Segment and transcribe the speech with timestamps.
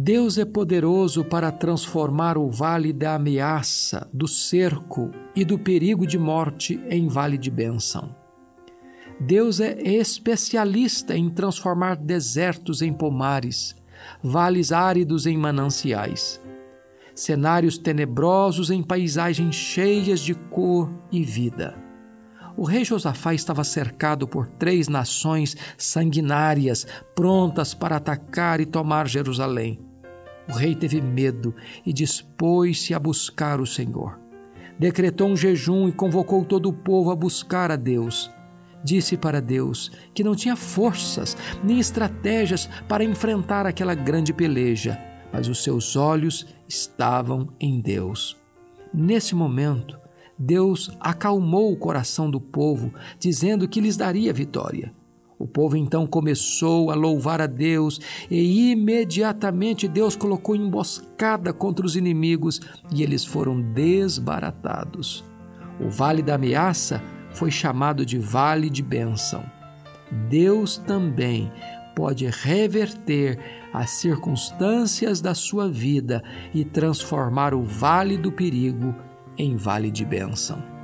[0.00, 6.16] Deus é poderoso para transformar o vale da ameaça, do cerco e do perigo de
[6.16, 8.14] morte em vale de bênção.
[9.18, 13.74] Deus é especialista em transformar desertos em pomares,
[14.22, 16.40] vales áridos em mananciais,
[17.12, 21.76] cenários tenebrosos em paisagens cheias de cor e vida.
[22.56, 26.86] O rei Josafá estava cercado por três nações sanguinárias,
[27.16, 29.87] prontas para atacar e tomar Jerusalém.
[30.48, 34.18] O rei teve medo e dispôs-se a buscar o Senhor.
[34.78, 38.30] Decretou um jejum e convocou todo o povo a buscar a Deus.
[38.82, 44.98] Disse para Deus que não tinha forças nem estratégias para enfrentar aquela grande peleja,
[45.32, 48.36] mas os seus olhos estavam em Deus.
[48.94, 49.98] Nesse momento,
[50.38, 54.94] Deus acalmou o coração do povo, dizendo que lhes daria vitória.
[55.48, 62.60] Povo então começou a louvar a Deus e imediatamente Deus colocou emboscada contra os inimigos
[62.92, 65.24] e eles foram desbaratados.
[65.80, 69.44] O vale da ameaça foi chamado de vale de bênção.
[70.28, 71.50] Deus também
[71.94, 73.38] pode reverter
[73.72, 76.22] as circunstâncias da sua vida
[76.54, 78.94] e transformar o vale do perigo
[79.36, 80.77] em vale de bênção.